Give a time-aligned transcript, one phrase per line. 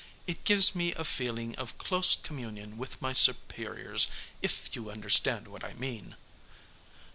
[0.25, 4.07] It gives me a feeling of close communion with my superiors,
[4.41, 6.15] if you understand what I mean."